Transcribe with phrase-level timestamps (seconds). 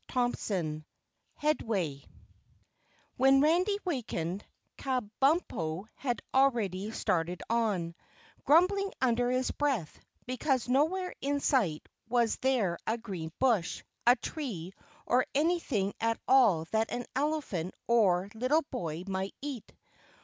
[0.09, 0.35] CHAPTER
[0.79, 0.83] 5
[1.35, 2.03] Headway
[3.17, 4.43] When Randy wakened,
[4.79, 7.93] Kabumpo had already started on,
[8.43, 14.73] grumbling under his breath, because nowhere in sight was there a green bush, a tree
[15.05, 19.71] or anything at all that an elephant or little boy might eat.